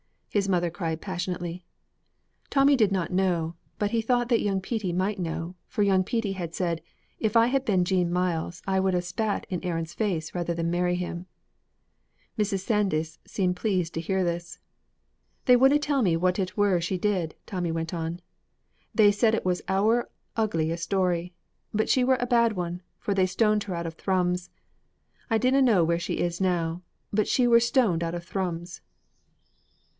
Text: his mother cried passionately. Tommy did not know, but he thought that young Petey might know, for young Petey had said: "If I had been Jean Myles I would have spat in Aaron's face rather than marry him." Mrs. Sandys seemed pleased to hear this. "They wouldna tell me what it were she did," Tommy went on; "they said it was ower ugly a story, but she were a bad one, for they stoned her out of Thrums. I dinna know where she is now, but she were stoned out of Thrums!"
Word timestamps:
his 0.29 0.49
mother 0.49 0.69
cried 0.71 0.99
passionately. 1.01 1.63
Tommy 2.49 2.75
did 2.77 2.91
not 2.91 3.11
know, 3.11 3.53
but 3.77 3.91
he 3.91 4.01
thought 4.01 4.29
that 4.29 4.41
young 4.41 4.59
Petey 4.61 4.91
might 4.93 5.19
know, 5.19 5.55
for 5.67 5.83
young 5.83 6.05
Petey 6.05 6.31
had 6.31 6.55
said: 6.55 6.81
"If 7.19 7.35
I 7.35 7.47
had 7.47 7.65
been 7.65 7.85
Jean 7.85 8.11
Myles 8.11 8.63
I 8.65 8.79
would 8.79 8.95
have 8.95 9.03
spat 9.03 9.45
in 9.49 9.63
Aaron's 9.63 9.93
face 9.93 10.33
rather 10.33 10.55
than 10.55 10.71
marry 10.71 10.95
him." 10.95 11.27
Mrs. 12.39 12.61
Sandys 12.61 13.19
seemed 13.27 13.57
pleased 13.57 13.93
to 13.93 14.01
hear 14.01 14.23
this. 14.23 14.57
"They 15.45 15.57
wouldna 15.57 15.77
tell 15.77 16.01
me 16.01 16.15
what 16.17 16.39
it 16.39 16.57
were 16.57 16.79
she 16.81 16.97
did," 16.97 17.35
Tommy 17.45 17.71
went 17.71 17.93
on; 17.93 18.21
"they 18.95 19.11
said 19.11 19.35
it 19.35 19.45
was 19.45 19.61
ower 19.67 20.09
ugly 20.37 20.71
a 20.71 20.77
story, 20.77 21.33
but 21.73 21.89
she 21.89 22.03
were 22.05 22.17
a 22.21 22.25
bad 22.25 22.53
one, 22.53 22.81
for 22.97 23.13
they 23.13 23.27
stoned 23.27 23.63
her 23.65 23.75
out 23.75 23.85
of 23.85 23.95
Thrums. 23.95 24.49
I 25.29 25.37
dinna 25.37 25.61
know 25.61 25.83
where 25.83 25.99
she 25.99 26.15
is 26.19 26.39
now, 26.41 26.81
but 27.11 27.27
she 27.27 27.47
were 27.47 27.59
stoned 27.59 28.01
out 28.01 28.15
of 28.15 28.23
Thrums!" 28.23 28.81